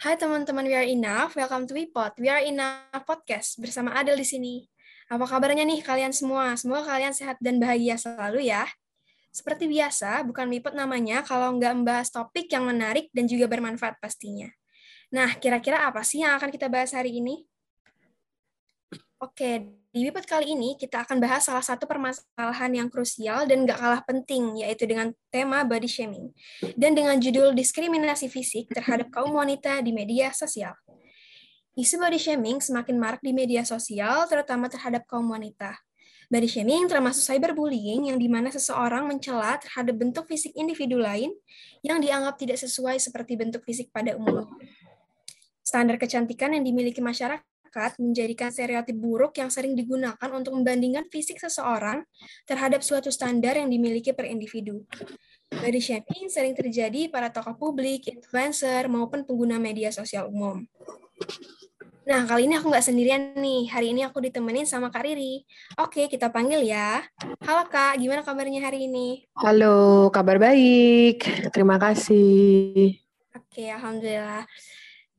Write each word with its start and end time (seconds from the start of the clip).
Hai 0.00 0.16
teman-teman 0.16 0.64
We 0.64 0.72
Are 0.72 0.88
Enough, 0.88 1.36
welcome 1.36 1.68
to 1.68 1.76
WePod. 1.76 2.16
We 2.16 2.32
Are 2.32 2.40
Enough 2.40 3.04
Podcast 3.04 3.60
bersama 3.60 3.92
Adel 3.92 4.16
di 4.16 4.24
sini. 4.24 4.64
Apa 5.12 5.28
kabarnya 5.28 5.60
nih 5.60 5.84
kalian 5.84 6.08
semua? 6.08 6.56
Semoga 6.56 6.96
kalian 6.96 7.12
sehat 7.12 7.36
dan 7.36 7.60
bahagia 7.60 8.00
selalu 8.00 8.48
ya. 8.48 8.64
Seperti 9.28 9.68
biasa, 9.68 10.24
bukan 10.24 10.48
WePod 10.48 10.72
namanya 10.72 11.20
kalau 11.20 11.52
nggak 11.52 11.76
membahas 11.76 12.08
topik 12.08 12.48
yang 12.48 12.64
menarik 12.64 13.12
dan 13.12 13.28
juga 13.28 13.44
bermanfaat 13.44 14.00
pastinya. 14.00 14.48
Nah, 15.12 15.36
kira-kira 15.36 15.84
apa 15.84 16.00
sih 16.00 16.24
yang 16.24 16.32
akan 16.40 16.48
kita 16.48 16.72
bahas 16.72 16.96
hari 16.96 17.20
ini? 17.20 17.44
Oke, 19.20 19.79
di 19.90 20.06
Wipot 20.06 20.22
kali 20.22 20.54
ini 20.54 20.78
kita 20.78 21.02
akan 21.02 21.18
bahas 21.18 21.50
salah 21.50 21.66
satu 21.66 21.82
permasalahan 21.82 22.70
yang 22.70 22.86
krusial 22.86 23.42
dan 23.50 23.66
gak 23.66 23.82
kalah 23.82 24.02
penting, 24.06 24.62
yaitu 24.62 24.86
dengan 24.86 25.10
tema 25.34 25.66
body 25.66 25.90
shaming, 25.90 26.30
dan 26.78 26.94
dengan 26.94 27.18
judul 27.18 27.50
diskriminasi 27.58 28.30
fisik 28.30 28.70
terhadap 28.70 29.10
kaum 29.10 29.34
wanita 29.34 29.82
di 29.82 29.90
media 29.90 30.30
sosial. 30.30 30.78
Isu 31.74 31.98
body 31.98 32.22
shaming 32.22 32.62
semakin 32.62 33.02
marak 33.02 33.18
di 33.18 33.34
media 33.34 33.66
sosial, 33.66 34.30
terutama 34.30 34.70
terhadap 34.70 35.02
kaum 35.10 35.26
wanita. 35.26 35.74
Body 36.30 36.46
shaming 36.46 36.86
termasuk 36.86 37.26
cyberbullying 37.26 38.14
yang 38.14 38.18
di 38.22 38.30
mana 38.30 38.54
seseorang 38.54 39.10
mencela 39.10 39.58
terhadap 39.58 39.98
bentuk 39.98 40.30
fisik 40.30 40.54
individu 40.54 41.02
lain 41.02 41.34
yang 41.82 41.98
dianggap 41.98 42.38
tidak 42.38 42.62
sesuai 42.62 43.02
seperti 43.02 43.34
bentuk 43.34 43.66
fisik 43.66 43.90
pada 43.90 44.14
umumnya. 44.14 44.46
Standar 45.66 45.98
kecantikan 45.98 46.54
yang 46.54 46.62
dimiliki 46.62 47.02
masyarakat 47.02 47.49
masyarakat 47.70 48.02
menjadikan 48.02 48.50
stereotip 48.50 48.98
buruk 48.98 49.38
yang 49.38 49.46
sering 49.46 49.78
digunakan 49.78 50.30
untuk 50.34 50.58
membandingkan 50.58 51.06
fisik 51.06 51.38
seseorang 51.38 52.02
terhadap 52.42 52.82
suatu 52.82 53.14
standar 53.14 53.54
yang 53.54 53.70
dimiliki 53.70 54.10
per 54.10 54.26
individu. 54.26 54.82
Body 55.54 55.78
shaming 55.78 56.26
sering 56.26 56.58
terjadi 56.58 57.06
pada 57.06 57.30
tokoh 57.30 57.54
publik, 57.54 58.10
influencer, 58.10 58.90
maupun 58.90 59.22
pengguna 59.22 59.62
media 59.62 59.94
sosial 59.94 60.26
umum. 60.26 60.66
Nah, 62.10 62.26
kali 62.26 62.50
ini 62.50 62.58
aku 62.58 62.74
nggak 62.74 62.86
sendirian 62.90 63.38
nih. 63.38 63.70
Hari 63.70 63.94
ini 63.94 64.02
aku 64.02 64.18
ditemenin 64.18 64.66
sama 64.66 64.90
Kak 64.90 65.06
Riri. 65.06 65.46
Oke, 65.78 66.10
kita 66.10 66.26
panggil 66.26 66.66
ya. 66.66 67.06
Halo 67.46 67.70
Kak, 67.70 68.02
gimana 68.02 68.26
kabarnya 68.26 68.66
hari 68.66 68.90
ini? 68.90 69.30
Halo, 69.38 70.10
kabar 70.10 70.42
baik. 70.42 71.22
Terima 71.54 71.78
kasih. 71.78 72.98
Oke, 73.30 73.70
Alhamdulillah. 73.70 74.42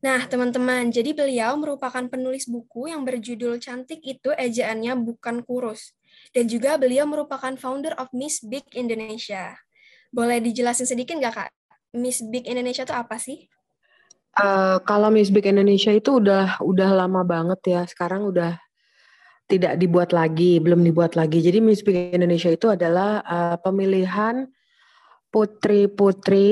Nah, 0.01 0.25
teman-teman, 0.25 0.89
jadi 0.89 1.13
beliau 1.13 1.53
merupakan 1.61 2.01
penulis 2.09 2.49
buku 2.49 2.89
yang 2.89 3.05
berjudul 3.05 3.61
Cantik 3.61 4.01
Itu 4.01 4.33
Ejaannya 4.33 4.97
Bukan 4.97 5.45
Kurus. 5.45 5.93
Dan 6.33 6.49
juga 6.49 6.73
beliau 6.81 7.05
merupakan 7.05 7.53
founder 7.53 7.93
of 8.01 8.09
Miss 8.09 8.41
Big 8.41 8.65
Indonesia. 8.73 9.53
Boleh 10.09 10.41
dijelasin 10.41 10.89
sedikit 10.89 11.21
nggak, 11.21 11.33
Kak? 11.37 11.49
Miss 11.93 12.25
Big 12.25 12.49
Indonesia 12.49 12.81
itu 12.81 12.97
apa 12.97 13.21
sih? 13.21 13.45
Uh, 14.33 14.81
kalau 14.89 15.13
Miss 15.13 15.29
Big 15.29 15.45
Indonesia 15.45 15.93
itu 15.93 16.17
udah 16.17 16.57
udah 16.65 16.89
lama 16.97 17.21
banget 17.21 17.61
ya. 17.69 17.81
Sekarang 17.85 18.25
udah 18.25 18.57
tidak 19.45 19.77
dibuat 19.77 20.17
lagi, 20.17 20.57
belum 20.57 20.81
dibuat 20.81 21.13
lagi. 21.13 21.45
Jadi 21.45 21.61
Miss 21.61 21.85
Big 21.85 22.09
Indonesia 22.15 22.49
itu 22.49 22.73
adalah 22.73 23.21
uh, 23.21 23.57
pemilihan 23.61 24.49
putri-putri 25.29 26.49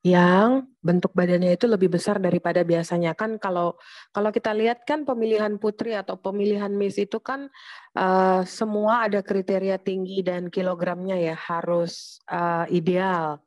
yang 0.00 0.64
bentuk 0.80 1.12
badannya 1.12 1.60
itu 1.60 1.68
lebih 1.68 1.92
besar 1.92 2.16
daripada 2.16 2.64
biasanya 2.64 3.12
kan 3.12 3.36
kalau 3.36 3.76
kalau 4.16 4.32
kita 4.32 4.56
lihat 4.56 4.88
kan 4.88 5.04
pemilihan 5.04 5.60
putri 5.60 5.92
atau 5.92 6.16
pemilihan 6.16 6.72
miss 6.72 6.96
itu 6.96 7.20
kan 7.20 7.52
uh, 8.00 8.40
semua 8.48 9.04
ada 9.04 9.20
kriteria 9.20 9.76
tinggi 9.76 10.24
dan 10.24 10.48
kilogramnya 10.48 11.20
ya 11.20 11.36
harus 11.36 12.16
uh, 12.32 12.64
ideal. 12.72 13.44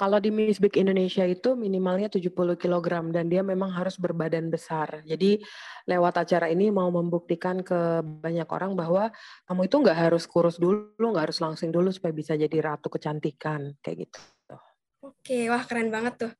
Kalau 0.00 0.16
di 0.16 0.32
Miss 0.32 0.56
Big 0.56 0.80
Indonesia 0.80 1.28
itu 1.28 1.52
minimalnya 1.52 2.08
70 2.08 2.32
kg 2.56 2.88
dan 3.12 3.28
dia 3.28 3.44
memang 3.44 3.68
harus 3.68 4.00
berbadan 4.00 4.48
besar. 4.48 5.04
Jadi 5.04 5.44
lewat 5.84 6.24
acara 6.24 6.48
ini 6.48 6.72
mau 6.72 6.88
membuktikan 6.88 7.60
ke 7.60 8.00
banyak 8.00 8.48
orang 8.48 8.72
bahwa 8.72 9.12
kamu 9.44 9.68
itu 9.68 9.76
nggak 9.76 9.98
harus 10.08 10.24
kurus 10.24 10.56
dulu, 10.56 10.96
nggak 10.96 11.28
harus 11.28 11.44
langsing 11.44 11.68
dulu 11.68 11.92
supaya 11.92 12.16
bisa 12.16 12.32
jadi 12.32 12.64
ratu 12.64 12.88
kecantikan 12.88 13.76
kayak 13.84 14.08
gitu. 14.08 14.20
Oke, 15.04 15.52
wah 15.52 15.68
keren 15.68 15.92
banget 15.92 16.16
tuh. 16.16 16.32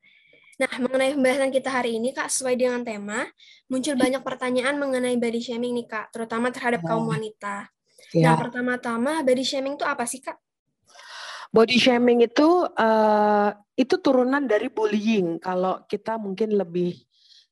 Nah, 0.57 0.73
mengenai 0.81 1.17
pembahasan 1.17 1.53
kita 1.53 1.69
hari 1.69 2.01
ini, 2.01 2.17
Kak, 2.17 2.33
sesuai 2.33 2.57
dengan 2.57 2.81
tema, 2.81 3.29
muncul 3.69 3.97
banyak 3.97 4.25
pertanyaan 4.25 4.77
mengenai 4.81 5.17
body 5.21 5.41
shaming 5.41 5.73
nih, 5.73 5.89
Kak, 5.89 6.13
terutama 6.17 6.49
terhadap 6.49 6.85
kaum 6.85 7.09
oh. 7.09 7.13
wanita. 7.13 7.69
Ya. 8.13 8.33
Nah, 8.33 8.37
pertama-tama, 8.41 9.21
body 9.21 9.45
shaming 9.45 9.81
itu 9.81 9.85
apa 9.85 10.05
sih, 10.05 10.21
Kak? 10.21 10.37
Body 11.51 11.83
shaming 11.83 12.23
itu 12.23 12.47
uh, 12.71 13.51
itu 13.75 13.95
turunan 13.99 14.47
dari 14.47 14.71
bullying. 14.71 15.43
Kalau 15.43 15.83
kita 15.91 16.15
mungkin 16.15 16.55
lebih 16.55 16.95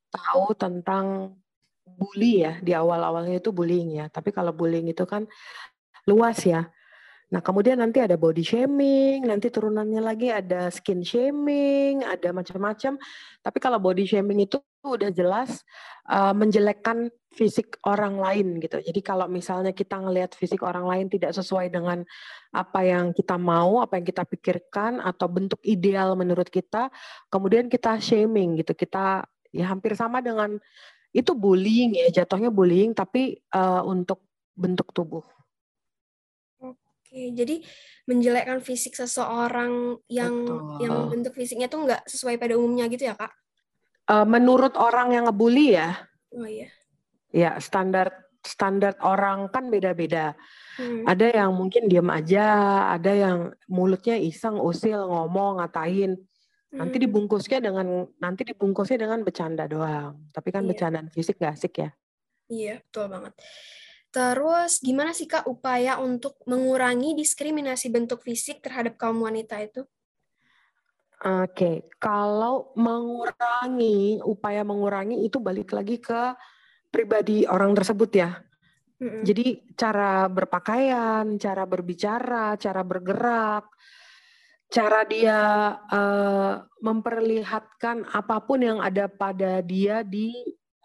tahu 0.09 0.55
tentang 0.55 1.35
bully 1.83 2.47
ya, 2.47 2.63
di 2.63 2.73
awal-awalnya 2.79 3.43
itu 3.43 3.51
bullying 3.51 3.99
ya. 3.99 4.07
Tapi 4.07 4.31
kalau 4.31 4.55
bullying 4.55 4.87
itu 4.87 5.03
kan 5.03 5.27
luas 6.07 6.39
ya. 6.47 6.71
Nah, 7.29 7.45
kemudian 7.45 7.77
nanti 7.77 8.01
ada 8.01 8.17
body 8.17 8.41
shaming, 8.41 9.29
nanti 9.29 9.53
turunannya 9.53 10.01
lagi 10.01 10.33
ada 10.33 10.73
skin 10.73 11.05
shaming, 11.05 12.01
ada 12.01 12.33
macam-macam. 12.33 12.97
Tapi 13.45 13.59
kalau 13.61 13.77
body 13.77 14.09
shaming 14.09 14.49
itu 14.49 14.57
udah 14.81 15.13
jelas 15.13 15.61
uh, 16.09 16.33
menjelekkan 16.33 17.13
fisik 17.29 17.77
orang 17.85 18.17
lain 18.19 18.59
gitu. 18.59 18.81
Jadi 18.81 19.01
kalau 19.05 19.29
misalnya 19.29 19.77
kita 19.77 20.01
ngelihat 20.01 20.33
fisik 20.35 20.65
orang 20.65 20.89
lain 20.89 21.07
tidak 21.13 21.37
sesuai 21.37 21.69
dengan 21.71 22.03
apa 22.51 22.81
yang 22.83 23.13
kita 23.13 23.37
mau, 23.37 23.85
apa 23.85 24.01
yang 24.01 24.07
kita 24.09 24.25
pikirkan 24.25 24.99
atau 24.99 25.29
bentuk 25.29 25.61
ideal 25.63 26.17
menurut 26.17 26.49
kita, 26.49 26.89
kemudian 27.29 27.69
kita 27.69 28.01
shaming 28.01 28.59
gitu. 28.59 28.73
Kita 28.73 29.23
ya 29.53 29.67
hampir 29.71 29.95
sama 29.95 30.25
dengan 30.25 30.57
itu 31.13 31.33
bullying 31.33 31.97
ya, 31.97 32.25
jatuhnya 32.25 32.53
bullying 32.53 32.93
tapi 32.93 33.41
uh, 33.53 33.85
untuk 33.85 34.25
bentuk 34.57 34.91
tubuh. 34.93 35.25
Oke, 36.61 37.33
jadi 37.33 37.65
menjelekkan 38.05 38.61
fisik 38.61 38.93
seseorang 38.93 39.97
yang 40.13 40.45
Betul. 40.45 40.81
yang 40.85 40.95
bentuk 41.09 41.33
fisiknya 41.33 41.69
tuh 41.73 41.89
nggak 41.89 42.05
sesuai 42.05 42.37
pada 42.37 42.57
umumnya 42.61 42.85
gitu 42.93 43.09
ya, 43.09 43.17
Kak? 43.17 43.33
Uh, 44.09 44.29
menurut 44.29 44.77
orang 44.77 45.17
yang 45.17 45.25
ngebully 45.29 45.77
ya. 45.77 45.97
Oh 46.37 46.45
iya. 46.45 46.69
Ya, 47.33 47.61
standar 47.61 48.29
standar 48.45 48.97
orang 49.05 49.51
kan 49.51 49.69
beda-beda. 49.69 50.33
Hmm. 50.79 51.05
Ada 51.05 51.45
yang 51.45 51.51
mungkin 51.53 51.91
diam 51.91 52.09
aja, 52.09 52.47
ada 52.95 53.13
yang 53.13 53.39
mulutnya 53.69 54.17
iseng, 54.17 54.57
usil, 54.63 55.05
ngomong, 55.05 55.61
ngatain. 55.61 56.17
Nanti 56.69 56.97
hmm. 57.01 57.05
dibungkusnya 57.09 57.59
dengan 57.65 58.07
nanti 58.21 58.43
dibungkusnya 58.49 59.09
dengan 59.09 59.25
bercanda 59.25 59.65
doang. 59.69 60.29
Tapi 60.33 60.49
kan 60.53 60.65
iya. 60.65 60.69
bercandaan 60.73 61.09
fisik 61.13 61.41
gak 61.41 61.57
asik 61.57 61.75
ya. 61.83 61.91
Iya, 62.49 62.75
betul 62.81 63.07
banget. 63.13 63.33
Terus 64.09 64.81
gimana 64.81 65.13
sih 65.13 65.29
Kak 65.29 65.45
upaya 65.45 66.01
untuk 66.01 66.41
mengurangi 66.49 67.13
diskriminasi 67.13 67.93
bentuk 67.93 68.25
fisik 68.25 68.65
terhadap 68.65 68.97
kaum 68.97 69.21
wanita 69.21 69.61
itu? 69.61 69.85
Oke, 71.19 71.51
okay. 71.51 71.77
kalau 71.99 72.71
mengurangi, 72.79 74.23
upaya 74.23 74.63
mengurangi 74.63 75.27
itu 75.27 75.43
balik 75.43 75.75
lagi 75.75 75.99
ke 75.99 76.31
pribadi 76.89 77.45
orang 77.49 77.73
tersebut 77.77 78.11
ya. 78.13 78.31
Mm-hmm. 78.99 79.23
Jadi 79.23 79.47
cara 79.79 80.27
berpakaian, 80.27 81.39
cara 81.39 81.63
berbicara, 81.63 82.59
cara 82.59 82.83
bergerak, 82.83 83.65
cara 84.69 85.01
dia 85.07 85.41
uh, 85.87 86.67
memperlihatkan 86.83 88.11
apa 88.11 88.37
pun 88.43 88.61
yang 88.61 88.79
ada 88.83 89.07
pada 89.07 89.63
dia 89.63 90.03
di 90.03 90.35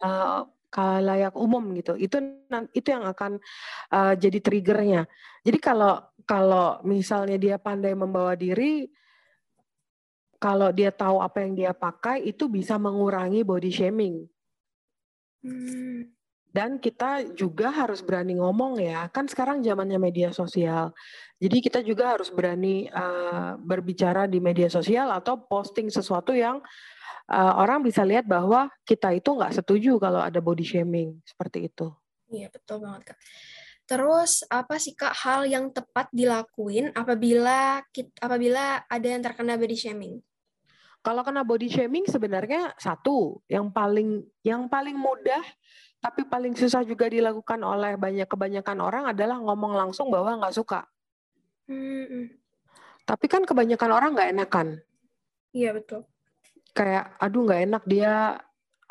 uh, 0.06 0.46
kalayak 0.70 1.34
umum 1.34 1.74
gitu. 1.78 1.98
Itu 1.98 2.22
itu 2.74 2.88
yang 2.90 3.06
akan 3.10 3.42
uh, 3.90 4.14
jadi 4.14 4.40
triggernya. 4.40 5.10
Jadi 5.42 5.58
kalau 5.58 6.02
kalau 6.24 6.80
misalnya 6.88 7.36
dia 7.36 7.58
pandai 7.60 7.98
membawa 7.98 8.38
diri, 8.38 8.88
kalau 10.40 10.70
dia 10.70 10.94
tahu 10.94 11.20
apa 11.20 11.44
yang 11.44 11.54
dia 11.56 11.72
pakai, 11.76 12.24
itu 12.24 12.48
bisa 12.48 12.80
mengurangi 12.80 13.44
body 13.44 13.72
shaming. 13.74 14.28
Hmm. 15.44 16.10
Dan 16.54 16.78
kita 16.78 17.34
juga 17.34 17.74
harus 17.74 18.06
berani 18.06 18.38
ngomong 18.38 18.78
ya, 18.78 19.10
kan 19.10 19.26
sekarang 19.26 19.66
zamannya 19.66 19.98
media 19.98 20.30
sosial. 20.30 20.94
Jadi 21.42 21.58
kita 21.66 21.82
juga 21.82 22.14
harus 22.14 22.30
berani 22.30 22.86
uh, 22.94 23.58
berbicara 23.58 24.30
di 24.30 24.38
media 24.38 24.70
sosial 24.70 25.10
atau 25.10 25.34
posting 25.50 25.90
sesuatu 25.90 26.30
yang 26.30 26.62
uh, 27.26 27.54
orang 27.58 27.82
bisa 27.82 28.06
lihat 28.06 28.30
bahwa 28.30 28.70
kita 28.86 29.18
itu 29.18 29.34
nggak 29.34 29.50
setuju 29.50 29.98
kalau 29.98 30.22
ada 30.22 30.38
body 30.38 30.62
shaming 30.62 31.18
seperti 31.26 31.74
itu. 31.74 31.90
Iya 32.30 32.54
betul 32.54 32.86
banget 32.86 33.14
kak. 33.14 33.20
Terus 33.90 34.46
apa 34.48 34.78
sih 34.78 34.94
kak 34.94 35.12
hal 35.26 35.50
yang 35.50 35.74
tepat 35.74 36.08
dilakuin 36.14 36.94
apabila 36.94 37.82
kita, 37.90 38.14
apabila 38.22 38.86
ada 38.86 39.08
yang 39.10 39.26
terkena 39.26 39.58
body 39.58 39.76
shaming? 39.76 40.22
Kalau 41.04 41.22
kena 41.22 41.44
body 41.44 41.68
shaming 41.68 42.08
sebenarnya 42.08 42.72
satu 42.80 43.44
yang 43.52 43.68
paling 43.68 44.24
yang 44.40 44.72
paling 44.72 44.96
mudah 44.96 45.44
tapi 46.00 46.24
paling 46.28 46.56
susah 46.56 46.84
juga 46.84 47.12
dilakukan 47.12 47.60
oleh 47.64 47.96
banyak 48.00 48.28
kebanyakan 48.28 48.80
orang 48.80 49.04
adalah 49.12 49.40
ngomong 49.40 49.76
langsung 49.76 50.08
bahwa 50.08 50.40
nggak 50.40 50.56
suka. 50.56 50.88
Hmm. 51.68 52.32
Tapi 53.04 53.26
kan 53.28 53.44
kebanyakan 53.44 53.92
orang 53.92 54.10
nggak 54.16 54.32
enakan. 54.32 54.68
Iya 55.52 55.76
betul 55.76 56.08
kayak 56.74 57.06
aduh 57.22 57.42
nggak 57.46 57.62
enak 57.70 57.84
dia 57.86 58.14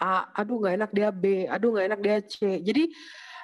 A, 0.03 0.35
aduh 0.35 0.59
nggak 0.59 0.75
enak 0.83 0.91
dia 0.91 1.09
B, 1.15 1.47
aduh 1.47 1.69
nggak 1.75 1.87
enak 1.95 2.01
dia 2.03 2.17
C. 2.27 2.37
Jadi 2.59 2.91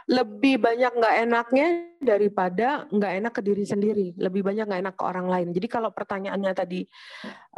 lebih 0.08 0.56
banyak 0.56 0.88
nggak 0.96 1.14
enaknya 1.28 1.68
daripada 2.00 2.88
nggak 2.88 3.12
enak 3.20 3.32
ke 3.36 3.42
diri 3.44 3.64
sendiri. 3.68 4.06
Lebih 4.16 4.40
banyak 4.40 4.64
nggak 4.64 4.80
enak 4.88 4.96
ke 4.96 5.04
orang 5.04 5.28
lain. 5.28 5.48
Jadi 5.52 5.68
kalau 5.68 5.92
pertanyaannya 5.92 6.52
tadi 6.56 6.80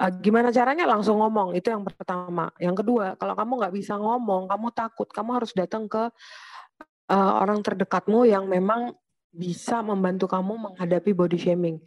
uh, 0.03 0.11
gimana 0.19 0.51
caranya 0.51 0.83
langsung 0.91 1.23
ngomong 1.23 1.55
itu 1.55 1.71
yang 1.71 1.87
pertama. 1.87 2.51
Yang 2.59 2.83
kedua 2.83 3.15
kalau 3.15 3.39
kamu 3.39 3.53
nggak 3.63 3.75
bisa 3.79 3.95
ngomong, 3.95 4.51
kamu 4.51 4.67
takut, 4.75 5.09
kamu 5.15 5.31
harus 5.39 5.55
datang 5.55 5.87
ke 5.87 6.11
uh, 7.15 7.33
orang 7.39 7.63
terdekatmu 7.63 8.27
yang 8.27 8.51
memang 8.51 8.99
bisa 9.31 9.79
membantu 9.87 10.27
kamu 10.27 10.75
menghadapi 10.75 11.15
body 11.15 11.39
shaming. 11.39 11.79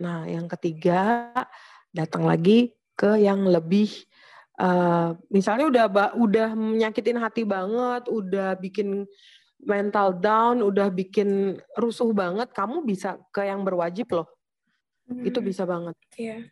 Nah 0.00 0.24
yang 0.24 0.48
ketiga 0.48 1.28
datang 1.92 2.24
lagi 2.24 2.72
ke 2.96 3.20
yang 3.20 3.44
lebih 3.44 3.92
uh, 4.62 5.18
misalnya 5.28 5.66
udah 5.66 5.84
udah 6.14 6.48
menyakitin 6.54 7.18
hati 7.18 7.42
banget, 7.42 8.06
udah 8.06 8.54
bikin 8.56 9.04
mental 9.62 10.14
down, 10.14 10.62
udah 10.62 10.90
bikin 10.90 11.58
rusuh 11.74 12.10
banget, 12.14 12.50
kamu 12.54 12.86
bisa 12.86 13.18
ke 13.34 13.46
yang 13.46 13.66
berwajib 13.66 14.10
loh. 14.14 14.28
Hmm. 15.10 15.26
Itu 15.26 15.42
bisa 15.42 15.66
banget. 15.66 15.98
Iya. 16.14 16.46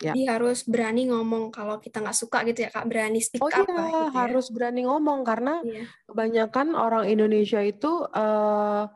Ya. 0.00 0.16
Jadi 0.16 0.32
harus 0.32 0.64
berani 0.64 1.12
ngomong 1.12 1.52
kalau 1.52 1.76
kita 1.76 2.00
nggak 2.00 2.16
suka 2.16 2.40
gitu 2.48 2.64
ya 2.64 2.72
kak, 2.72 2.88
berani 2.88 3.20
speak 3.20 3.44
oh, 3.44 3.52
up. 3.52 3.52
Oh 3.52 3.60
iya, 3.60 3.68
gitu 3.68 4.00
ya. 4.00 4.08
harus 4.16 4.46
berani 4.48 4.88
ngomong 4.88 5.20
karena 5.28 5.60
iya. 5.60 5.84
kebanyakan 6.08 6.72
orang 6.72 7.04
Indonesia 7.04 7.60
itu 7.60 8.08
uh, 8.08 8.88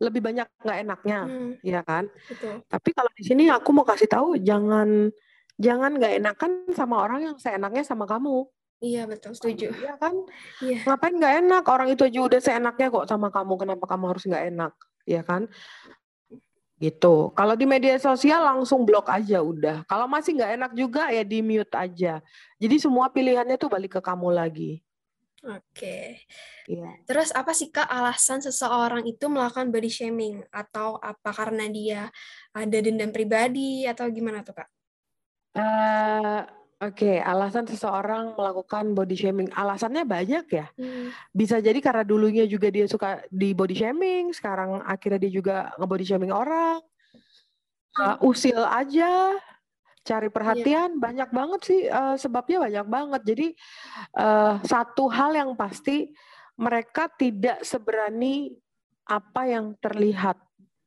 lebih 0.00 0.24
banyak 0.24 0.48
nggak 0.64 0.78
enaknya, 0.80 1.20
hmm. 1.28 1.52
ya 1.60 1.84
kan? 1.84 2.08
Betul. 2.08 2.64
Tapi 2.72 2.88
kalau 2.96 3.12
di 3.12 3.22
sini 3.28 3.52
aku 3.52 3.68
mau 3.76 3.84
kasih 3.84 4.08
tahu 4.08 4.40
jangan 4.40 5.12
jangan 5.56 5.96
nggak 5.96 6.14
enakan 6.20 6.50
sama 6.72 7.02
orang 7.02 7.20
yang 7.32 7.36
seenaknya 7.40 7.82
sama 7.84 8.04
kamu. 8.04 8.48
Iya 8.76 9.08
betul, 9.08 9.32
setuju. 9.32 9.72
Iya 9.72 9.96
kan? 9.96 10.12
Iya. 10.60 10.84
Ngapain 10.84 11.16
nggak 11.16 11.34
enak? 11.44 11.64
Orang 11.64 11.88
itu 11.88 12.04
aja 12.04 12.20
udah 12.20 12.40
seenaknya 12.40 12.92
kok 12.92 13.08
sama 13.08 13.32
kamu. 13.32 13.52
Kenapa 13.56 13.84
kamu 13.88 14.04
harus 14.12 14.24
nggak 14.28 14.44
enak? 14.52 14.72
Iya 15.08 15.22
kan? 15.24 15.48
Gitu. 16.76 17.32
Kalau 17.32 17.56
di 17.56 17.64
media 17.64 17.96
sosial 17.96 18.44
langsung 18.44 18.84
blok 18.84 19.08
aja 19.08 19.40
udah. 19.40 19.88
Kalau 19.88 20.04
masih 20.04 20.36
nggak 20.36 20.52
enak 20.60 20.72
juga 20.76 21.08
ya 21.08 21.24
di 21.24 21.40
mute 21.40 21.72
aja. 21.72 22.20
Jadi 22.60 22.76
semua 22.76 23.08
pilihannya 23.08 23.56
tuh 23.56 23.72
balik 23.72 23.96
ke 23.96 24.00
kamu 24.04 24.28
lagi. 24.28 24.84
Oke. 25.46 26.26
Iya. 26.68 27.00
Terus 27.08 27.32
apa 27.32 27.56
sih 27.56 27.72
Kak 27.72 27.88
alasan 27.88 28.44
seseorang 28.44 29.08
itu 29.08 29.24
melakukan 29.30 29.72
body 29.72 29.88
shaming 29.88 30.44
atau 30.52 31.00
apa 31.00 31.32
karena 31.32 31.64
dia 31.70 32.12
ada 32.52 32.78
dendam 32.82 33.08
pribadi 33.08 33.88
atau 33.88 34.04
gimana 34.12 34.44
tuh 34.44 34.60
Kak? 34.60 34.68
Uh, 35.56 36.44
Oke, 36.76 37.08
okay, 37.08 37.24
alasan 37.24 37.64
seseorang 37.64 38.36
melakukan 38.36 38.92
body 38.92 39.16
shaming, 39.16 39.48
alasannya 39.56 40.04
banyak 40.04 40.44
ya. 40.60 40.68
Hmm. 40.76 41.08
Bisa 41.32 41.56
jadi 41.56 41.80
karena 41.80 42.04
dulunya 42.04 42.44
juga 42.44 42.68
dia 42.68 42.84
suka 42.84 43.24
di 43.32 43.56
body 43.56 43.72
shaming, 43.72 44.36
sekarang 44.36 44.84
akhirnya 44.84 45.24
dia 45.24 45.32
juga 45.32 45.72
nge-body 45.80 46.04
shaming 46.04 46.36
orang. 46.36 46.84
Uh, 47.96 48.20
usil 48.28 48.60
aja, 48.60 49.40
cari 50.04 50.28
perhatian, 50.28 50.90
yeah. 50.92 51.00
banyak 51.00 51.30
banget 51.32 51.60
sih 51.64 51.80
uh, 51.88 52.12
sebabnya 52.20 52.68
banyak 52.68 52.86
banget. 52.92 53.22
Jadi 53.24 53.46
uh, 54.20 54.60
satu 54.60 55.08
hal 55.08 55.32
yang 55.32 55.56
pasti 55.56 56.12
mereka 56.60 57.08
tidak 57.08 57.64
seberani 57.64 58.52
apa 59.08 59.48
yang 59.48 59.72
terlihat. 59.80 60.36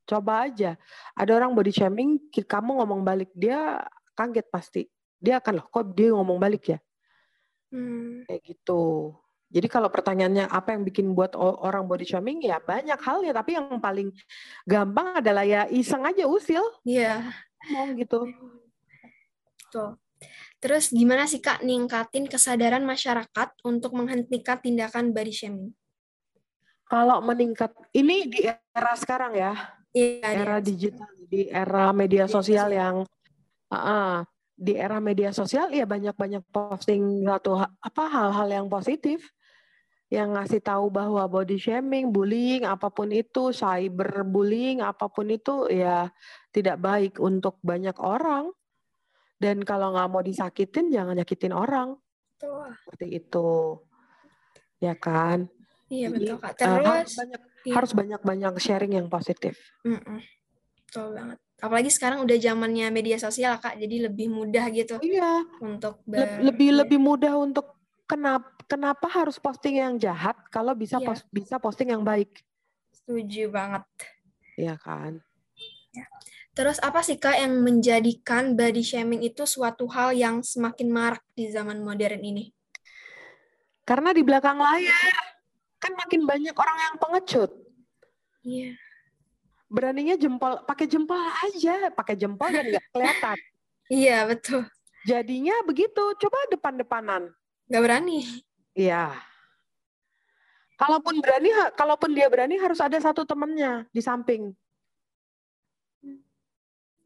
Coba 0.06 0.46
aja, 0.46 0.78
ada 1.18 1.32
orang 1.34 1.58
body 1.58 1.74
shaming, 1.74 2.30
kamu 2.30 2.78
ngomong 2.78 3.02
balik 3.02 3.34
dia 3.34 3.82
kaget 4.20 4.48
pasti. 4.52 4.84
Dia 5.16 5.40
akan 5.40 5.64
loh 5.64 5.66
kok 5.72 5.96
dia 5.96 6.12
ngomong 6.12 6.36
balik 6.36 6.76
ya. 6.76 6.80
Hmm. 7.72 8.28
Kayak 8.28 8.42
gitu. 8.44 9.16
Jadi 9.50 9.68
kalau 9.72 9.90
pertanyaannya 9.90 10.46
apa 10.52 10.76
yang 10.76 10.84
bikin 10.86 11.16
buat 11.18 11.34
orang 11.40 11.88
body 11.88 12.06
shaming 12.06 12.44
ya 12.46 12.62
banyak 12.62 13.00
hal 13.02 13.26
ya 13.26 13.34
tapi 13.34 13.58
yang 13.58 13.82
paling 13.82 14.14
gampang 14.68 15.24
adalah 15.24 15.42
ya 15.48 15.66
iseng 15.72 16.04
aja 16.04 16.28
usil. 16.28 16.62
Iya. 16.84 17.24
Yeah. 17.24 17.72
Ngomong 17.72 17.92
gitu. 17.98 18.20
Tuh. 19.72 19.98
Terus 20.60 20.92
gimana 20.92 21.24
sih 21.24 21.40
Kak 21.40 21.64
ningkatin 21.64 22.28
kesadaran 22.28 22.84
masyarakat 22.84 23.50
untuk 23.64 23.96
menghentikan 23.96 24.60
tindakan 24.60 25.16
body 25.16 25.32
shaming? 25.32 25.72
Kalau 26.90 27.22
meningkat, 27.22 27.72
ini 27.94 28.28
di 28.28 28.50
era 28.50 28.94
sekarang 28.98 29.38
ya, 29.38 29.54
iya, 29.94 30.26
era 30.26 30.58
digital, 30.58 31.06
di 31.30 31.46
era 31.46 31.94
media 31.94 32.26
sosial 32.26 32.74
yang 32.74 33.06
Uh, 33.70 34.26
di 34.60 34.76
era 34.76 35.00
media 35.00 35.32
sosial 35.32 35.72
ya 35.72 35.88
banyak-banyak 35.88 36.44
posting 36.52 37.24
satu 37.24 37.64
apa 37.64 38.04
hal-hal 38.12 38.48
yang 38.52 38.68
positif 38.68 39.32
yang 40.10 40.34
ngasih 40.34 40.60
tahu 40.66 40.90
bahwa 40.90 41.22
body 41.30 41.62
shaming, 41.62 42.10
bullying, 42.10 42.66
apa 42.66 42.90
pun 42.90 43.14
itu, 43.14 43.54
cyberbullying, 43.54 44.82
apa 44.82 45.06
pun 45.06 45.30
itu 45.30 45.70
ya 45.70 46.10
tidak 46.50 46.82
baik 46.82 47.22
untuk 47.22 47.62
banyak 47.62 47.94
orang. 48.02 48.50
Dan 49.38 49.62
kalau 49.62 49.94
nggak 49.94 50.10
mau 50.10 50.26
disakitin, 50.26 50.90
jangan 50.90 51.14
nyakitin 51.14 51.54
orang. 51.54 51.94
Betul. 52.34 52.74
Seperti 52.74 53.08
itu, 53.22 53.50
ya 54.82 54.98
kan? 54.98 55.46
Iya 55.94 56.10
Jadi, 56.10 56.26
betul 56.26 56.38
kak. 56.42 56.54
Terus 56.58 56.74
uh, 56.74 56.90
harus 56.90 57.14
banyak 57.14 57.42
iya. 57.70 57.74
harus 57.78 57.92
banyak-banyak 57.94 58.54
sharing 58.58 58.94
yang 58.98 59.08
positif. 59.14 59.62
Mm 59.86 60.02
-mm. 60.02 60.20
Betul 60.90 61.08
banget 61.14 61.38
apalagi 61.60 61.92
sekarang 61.92 62.24
udah 62.24 62.38
zamannya 62.40 62.88
media 62.90 63.20
sosial 63.20 63.60
kak 63.60 63.76
jadi 63.76 64.08
lebih 64.08 64.32
mudah 64.32 64.72
gitu 64.72 64.96
iya. 65.04 65.44
untuk 65.60 66.00
ber... 66.08 66.40
lebih 66.40 66.72
iya. 66.72 66.78
lebih 66.84 67.00
mudah 67.00 67.36
untuk 67.36 67.76
kenapa 68.08 68.48
kenapa 68.70 69.08
harus 69.12 69.36
posting 69.36 69.84
yang 69.84 70.00
jahat 70.00 70.40
kalau 70.48 70.72
bisa 70.72 70.98
iya. 71.04 71.08
post, 71.08 71.24
bisa 71.34 71.56
posting 71.60 71.92
yang 71.92 72.06
baik? 72.06 72.30
Setuju 72.94 73.50
banget. 73.50 73.84
Iya 74.56 74.78
kan? 74.80 75.20
Ya. 75.90 76.06
terus 76.54 76.78
apa 76.86 77.02
sih 77.02 77.18
kak 77.18 77.34
yang 77.40 77.66
menjadikan 77.66 78.54
body 78.54 78.86
shaming 78.86 79.26
itu 79.26 79.42
suatu 79.48 79.90
hal 79.90 80.14
yang 80.14 80.46
semakin 80.46 80.86
marak 80.92 81.24
di 81.34 81.50
zaman 81.50 81.82
modern 81.82 82.22
ini? 82.22 82.54
Karena 83.88 84.14
di 84.14 84.22
belakang 84.22 84.62
layar 84.62 85.18
kan 85.82 85.98
makin 85.98 86.30
banyak 86.30 86.54
orang 86.54 86.78
yang 86.78 86.96
pengecut. 87.02 87.52
Iya 88.46 88.78
beraninya 89.70 90.18
jempol 90.18 90.66
pakai 90.66 90.90
jempol 90.90 91.22
aja 91.46 91.94
pakai 91.94 92.18
jempol 92.18 92.50
dan 92.50 92.66
nggak 92.68 92.86
kelihatan. 92.92 93.38
Iya 93.90 94.30
betul. 94.30 94.70
Jadinya 95.02 95.66
begitu 95.66 96.14
coba 96.22 96.38
depan-depanan. 96.54 97.34
Nggak 97.66 97.82
berani. 97.82 98.22
Iya. 98.78 99.18
Kalaupun 100.78 101.18
berani 101.18 101.50
kalaupun 101.74 102.14
dia 102.14 102.30
berani 102.30 102.62
harus 102.62 102.78
ada 102.78 103.02
satu 103.02 103.26
temennya 103.26 103.90
di 103.90 103.98
samping. 103.98 104.54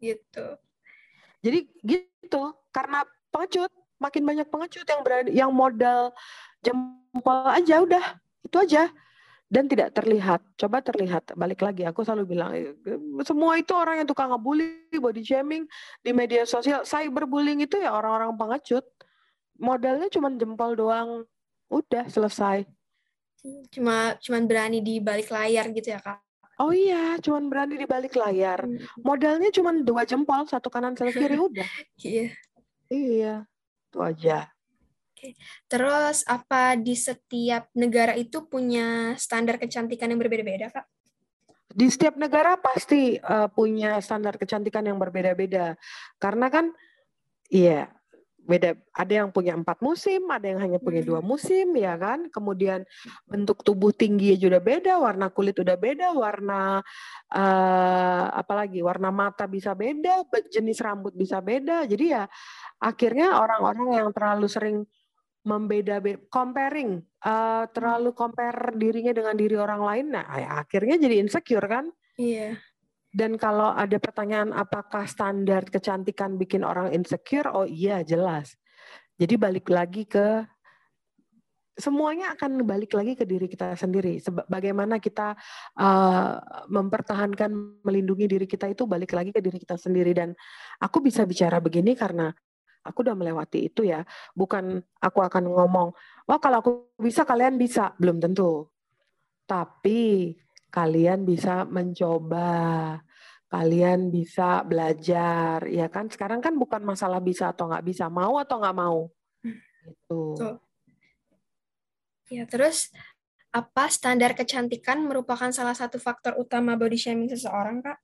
Gitu. 0.03 0.47
Jadi 1.39 1.71
gitu 1.87 2.43
karena 2.75 3.07
pengecut 3.31 3.71
makin 3.95 4.23
banyak 4.27 4.47
pengecut 4.51 4.83
yang 4.83 5.01
berani 5.07 5.31
yang 5.31 5.51
modal 5.55 6.11
jempol 6.59 7.47
aja 7.47 7.79
udah 7.79 8.05
itu 8.43 8.57
aja 8.59 8.91
dan 9.53 9.69
tidak 9.69 9.93
terlihat. 9.93 10.41
Coba 10.57 10.81
terlihat. 10.81 11.37
Balik 11.37 11.61
lagi, 11.61 11.85
aku 11.85 12.01
selalu 12.01 12.33
bilang, 12.33 12.57
eh, 12.57 12.73
semua 13.21 13.53
itu 13.61 13.77
orang 13.77 14.01
yang 14.01 14.09
tukang 14.09 14.33
ngebully, 14.33 14.89
body 14.97 15.21
shaming 15.21 15.69
di 16.01 16.09
media 16.09 16.41
sosial, 16.49 16.81
cyberbullying 16.81 17.61
itu 17.61 17.77
ya 17.77 17.93
orang-orang 17.93 18.33
pengecut. 18.33 18.81
Modalnya 19.61 20.09
cuma 20.09 20.33
jempol 20.33 20.73
doang, 20.73 21.21
udah 21.69 22.09
selesai. 22.09 22.65
Cuma 23.69 24.17
cuman 24.17 24.49
berani 24.49 24.81
di 24.81 24.97
balik 24.97 25.29
layar 25.29 25.69
gitu 25.69 25.93
ya 25.93 26.01
kak? 26.01 26.17
Oh 26.57 26.73
iya, 26.73 27.21
cuma 27.21 27.37
berani 27.45 27.77
di 27.77 27.85
balik 27.85 28.17
layar. 28.17 28.65
Hmm. 28.65 28.81
Modalnya 29.05 29.53
cuma 29.53 29.69
dua 29.77 30.01
jempol, 30.09 30.49
satu 30.49 30.73
kanan 30.73 30.97
satu 30.97 31.13
kiri 31.13 31.37
udah. 31.53 31.69
Iya. 32.01 32.33
Iya, 32.89 33.33
itu 33.89 33.99
aja. 34.01 34.52
Terus 35.71 36.27
apa 36.27 36.75
di 36.75 36.93
setiap 36.97 37.71
negara 37.77 38.13
itu 38.17 38.45
punya 38.45 39.15
standar 39.15 39.55
kecantikan 39.57 40.11
yang 40.11 40.19
berbeda-beda, 40.19 40.69
Kak? 40.73 40.85
Di 41.73 41.89
setiap 41.89 42.19
negara 42.19 42.53
pasti 42.61 43.17
uh, 43.17 43.49
punya 43.49 43.97
standar 43.97 44.37
kecantikan 44.37 44.85
yang 44.85 45.01
berbeda-beda. 45.01 45.73
Karena 46.21 46.47
kan, 46.53 46.69
iya, 47.49 47.89
beda. 48.43 48.75
Ada 48.93 49.23
yang 49.23 49.29
punya 49.31 49.55
empat 49.55 49.79
musim, 49.79 50.27
ada 50.29 50.43
yang 50.43 50.59
hanya 50.61 50.77
punya 50.77 51.01
dua 51.01 51.23
hmm. 51.23 51.27
musim, 51.27 51.73
ya 51.73 51.95
kan. 51.95 52.27
Kemudian 52.29 52.83
bentuk 53.25 53.63
tubuh 53.63 53.95
tinggi 53.95 54.35
juga 54.35 54.59
beda, 54.59 54.99
warna 54.99 55.31
kulit 55.31 55.57
udah 55.57 55.73
beda, 55.79 56.13
warna 56.13 56.83
uh, 57.33 58.25
apalagi 58.35 58.83
warna 58.83 59.09
mata 59.09 59.47
bisa 59.47 59.73
beda, 59.73 60.27
jenis 60.51 60.77
rambut 60.83 61.15
bisa 61.15 61.39
beda. 61.39 61.87
Jadi 61.87 62.05
ya 62.13 62.27
akhirnya 62.83 63.39
orang-orang 63.39 64.03
yang 64.03 64.09
terlalu 64.11 64.47
sering 64.51 64.77
membeda 65.43 65.99
comparing 66.31 67.03
uh, 67.27 67.67
terlalu 67.71 68.15
compare 68.15 68.71
dirinya 68.79 69.11
dengan 69.11 69.35
diri 69.35 69.59
orang 69.59 69.81
lain 69.83 70.05
nah 70.15 70.27
ya 70.39 70.63
akhirnya 70.63 70.95
jadi 70.99 71.19
insecure 71.19 71.67
kan? 71.67 71.91
Iya. 72.15 72.57
Dan 73.13 73.37
kalau 73.37 73.69
ada 73.69 74.01
pertanyaan 74.01 74.49
apakah 74.49 75.05
standar 75.05 75.69
kecantikan 75.69 76.33
bikin 76.33 76.65
orang 76.65 76.89
insecure? 76.89 77.45
Oh 77.53 77.67
iya 77.67 78.01
jelas. 78.01 78.57
Jadi 79.21 79.37
balik 79.37 79.69
lagi 79.69 80.09
ke 80.09 80.41
semuanya 81.77 82.33
akan 82.33 82.65
balik 82.65 82.97
lagi 82.97 83.13
ke 83.13 83.25
diri 83.25 83.45
kita 83.45 83.77
sendiri. 83.77 84.17
Bagaimana 84.49 84.97
kita 84.97 85.37
uh, 85.77 86.41
mempertahankan, 86.69 87.81
melindungi 87.85 88.25
diri 88.25 88.49
kita 88.49 88.69
itu 88.73 88.89
balik 88.89 89.13
lagi 89.13 89.29
ke 89.29 89.41
diri 89.41 89.61
kita 89.61 89.77
sendiri. 89.77 90.13
Dan 90.13 90.33
aku 90.81 91.01
bisa 91.01 91.21
bicara 91.29 91.61
begini 91.61 91.93
karena 91.93 92.33
aku 92.83 93.07
udah 93.07 93.15
melewati 93.15 93.71
itu 93.71 93.87
ya. 93.87 94.03
Bukan 94.35 94.83
aku 94.99 95.19
akan 95.23 95.43
ngomong, 95.49 95.89
wah 96.27 96.39
kalau 96.39 96.59
aku 96.59 96.71
bisa 96.99 97.23
kalian 97.23 97.55
bisa, 97.55 97.95
belum 97.97 98.19
tentu. 98.19 98.67
Tapi 99.47 100.35
kalian 100.67 101.23
bisa 101.23 101.63
mencoba, 101.63 102.99
kalian 103.47 104.11
bisa 104.11 104.61
belajar, 104.67 105.63
ya 105.71 105.87
kan? 105.87 106.11
Sekarang 106.11 106.43
kan 106.43 106.57
bukan 106.59 106.83
masalah 106.83 107.23
bisa 107.23 107.55
atau 107.55 107.71
nggak 107.71 107.85
bisa, 107.87 108.11
mau 108.11 108.37
atau 108.37 108.59
nggak 108.59 108.77
mau. 108.77 109.07
Itu. 109.83 110.37
Ya, 112.31 112.49
terus 112.49 112.89
apa 113.53 113.85
standar 113.93 114.33
kecantikan 114.33 115.05
merupakan 115.05 115.53
salah 115.53 115.77
satu 115.77 116.01
faktor 116.01 116.33
utama 116.41 116.73
body 116.73 116.97
shaming 116.97 117.29
seseorang, 117.29 117.85
Kak? 117.85 118.01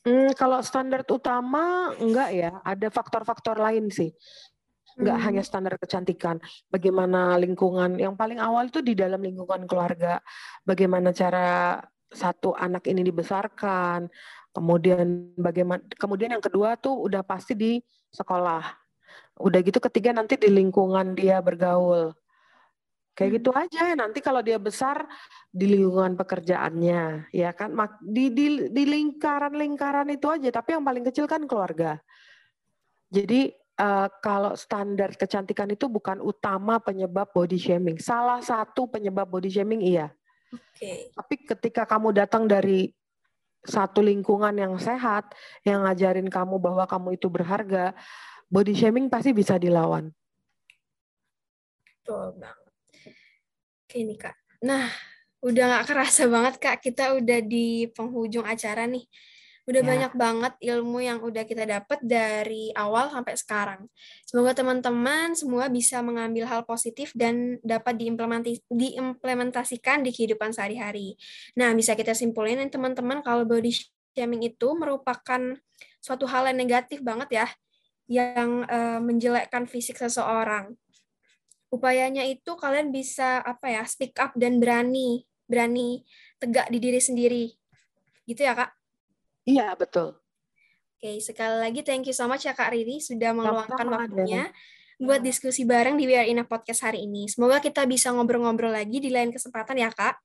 Hmm, 0.00 0.32
kalau 0.32 0.64
standar 0.64 1.04
utama 1.04 1.92
enggak 2.00 2.30
ya, 2.32 2.50
ada 2.64 2.88
faktor-faktor 2.88 3.60
lain 3.60 3.92
sih. 3.92 4.08
Enggak 4.96 5.16
hmm. 5.20 5.26
hanya 5.28 5.42
standar 5.44 5.74
kecantikan. 5.76 6.40
Bagaimana 6.72 7.36
lingkungan 7.36 8.00
yang 8.00 8.16
paling 8.16 8.40
awal 8.40 8.72
itu 8.72 8.80
di 8.80 8.96
dalam 8.96 9.20
lingkungan 9.20 9.68
keluarga. 9.68 10.24
Bagaimana 10.64 11.12
cara 11.12 11.78
satu 12.10 12.56
anak 12.56 12.88
ini 12.90 13.06
dibesarkan, 13.06 14.08
kemudian 14.50 15.36
bagaimana 15.38 15.84
kemudian 15.94 16.34
yang 16.34 16.42
kedua 16.42 16.74
tuh 16.80 16.96
udah 17.06 17.20
pasti 17.22 17.52
di 17.54 17.72
sekolah. 18.10 18.64
Udah 19.40 19.60
gitu 19.62 19.78
ketiga 19.84 20.16
nanti 20.16 20.40
di 20.40 20.48
lingkungan 20.48 21.12
dia 21.12 21.38
bergaul. 21.44 22.16
Kayak 23.20 23.28
hmm. 23.28 23.38
gitu 23.44 23.50
aja 23.52 23.82
nanti 24.00 24.18
kalau 24.24 24.40
dia 24.40 24.56
besar 24.56 25.04
di 25.52 25.76
lingkungan 25.76 26.16
pekerjaannya 26.16 27.28
ya 27.36 27.52
kan 27.52 27.68
di 28.00 28.32
di 28.32 28.72
di 28.72 28.82
lingkaran-lingkaran 28.88 30.08
itu 30.08 30.24
aja 30.32 30.48
tapi 30.48 30.72
yang 30.72 30.80
paling 30.80 31.04
kecil 31.04 31.28
kan 31.28 31.44
keluarga. 31.44 32.00
Jadi 33.12 33.52
uh, 33.76 34.08
kalau 34.24 34.56
standar 34.56 35.12
kecantikan 35.20 35.68
itu 35.68 35.84
bukan 35.92 36.24
utama 36.24 36.80
penyebab 36.80 37.28
body 37.28 37.60
shaming. 37.60 38.00
Salah 38.00 38.40
satu 38.40 38.88
penyebab 38.88 39.28
body 39.28 39.52
shaming 39.52 39.84
iya. 39.84 40.08
Oke. 40.48 40.80
Okay. 40.80 40.98
Tapi 41.12 41.34
ketika 41.44 41.84
kamu 41.84 42.16
datang 42.16 42.48
dari 42.48 42.88
satu 43.68 44.00
lingkungan 44.00 44.56
yang 44.56 44.80
sehat, 44.80 45.36
yang 45.68 45.84
ngajarin 45.84 46.32
kamu 46.32 46.56
bahwa 46.56 46.88
kamu 46.88 47.20
itu 47.20 47.28
berharga, 47.28 47.92
body 48.48 48.72
shaming 48.72 49.12
pasti 49.12 49.36
bisa 49.36 49.60
dilawan. 49.60 50.08
Betul 52.00 52.40
banget. 52.40 52.59
Oke 53.90 54.06
nih 54.06 54.22
Kak. 54.22 54.38
Nah, 54.62 54.86
udah 55.42 55.82
gak 55.82 55.90
kerasa 55.90 56.30
banget 56.30 56.62
Kak, 56.62 56.78
kita 56.78 57.18
udah 57.18 57.42
di 57.42 57.90
penghujung 57.90 58.46
acara 58.46 58.86
nih. 58.86 59.02
Udah 59.66 59.82
ya. 59.82 59.88
banyak 59.90 60.14
banget 60.14 60.54
ilmu 60.62 61.02
yang 61.02 61.18
udah 61.18 61.42
kita 61.42 61.66
dapat 61.66 61.98
dari 61.98 62.70
awal 62.78 63.10
sampai 63.10 63.34
sekarang. 63.34 63.90
Semoga 64.22 64.54
teman-teman 64.54 65.34
semua 65.34 65.66
bisa 65.66 65.98
mengambil 66.06 66.46
hal 66.46 66.62
positif 66.62 67.10
dan 67.18 67.58
dapat 67.66 67.98
diimplementasikan 68.70 70.06
di 70.06 70.14
kehidupan 70.14 70.54
sehari-hari. 70.54 71.18
Nah, 71.58 71.74
bisa 71.74 71.98
kita 71.98 72.14
simpulin 72.14 72.62
teman-teman 72.70 73.26
kalau 73.26 73.42
body 73.42 73.74
shaming 74.14 74.46
itu 74.54 74.70
merupakan 74.78 75.58
suatu 75.98 76.30
hal 76.30 76.46
yang 76.46 76.62
negatif 76.62 77.02
banget 77.02 77.42
ya, 77.42 77.50
yang 78.06 78.62
uh, 78.70 79.02
menjelekkan 79.02 79.66
fisik 79.66 79.98
seseorang 79.98 80.78
upayanya 81.70 82.26
itu 82.26 82.58
kalian 82.58 82.90
bisa 82.90 83.40
apa 83.42 83.70
ya 83.70 83.82
speak 83.86 84.18
up 84.18 84.34
dan 84.34 84.58
berani 84.58 85.24
berani 85.46 86.02
tegak 86.42 86.70
di 86.70 86.78
diri 86.78 87.00
sendiri 87.00 87.44
gitu 88.26 88.42
ya 88.42 88.54
kak 88.54 88.70
iya 89.46 89.74
betul 89.78 90.18
oke 90.98 91.10
sekali 91.22 91.56
lagi 91.62 91.80
thank 91.86 92.06
you 92.06 92.14
so 92.14 92.26
much 92.26 92.46
ya 92.46 92.54
kak 92.54 92.70
Riri 92.74 92.98
sudah 92.98 93.30
meluangkan 93.34 93.86
waktunya 93.86 94.50
buat 95.00 95.24
diskusi 95.24 95.64
bareng 95.64 95.96
di 95.96 96.04
We 96.04 96.12
Are 96.12 96.44
Podcast 96.44 96.84
hari 96.84 97.08
ini. 97.08 97.24
Semoga 97.24 97.56
kita 97.64 97.88
bisa 97.88 98.12
ngobrol-ngobrol 98.12 98.68
lagi 98.68 99.00
di 99.00 99.08
lain 99.08 99.32
kesempatan 99.32 99.80
ya, 99.80 99.88
Kak. 99.88 100.20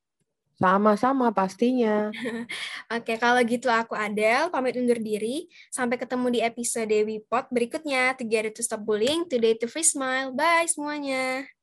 Sama-sama 0.55 1.35
pastinya. 1.35 2.11
Oke, 2.95 3.19
kalau 3.19 3.43
gitu 3.43 3.67
aku 3.67 3.91
Adel, 3.91 4.47
pamit 4.47 4.79
undur 4.79 4.99
diri. 4.99 5.51
Sampai 5.67 5.99
ketemu 5.99 6.31
di 6.31 6.39
episode 6.39 6.95
Wipot 7.03 7.51
berikutnya. 7.51 8.15
Together 8.15 8.51
to 8.55 8.63
stop 8.63 8.83
bullying, 8.87 9.27
today 9.27 9.59
to 9.59 9.67
free 9.67 9.83
smile. 9.83 10.31
Bye 10.31 10.67
semuanya. 10.71 11.54